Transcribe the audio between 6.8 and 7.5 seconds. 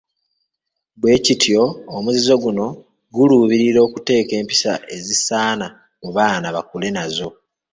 nazo.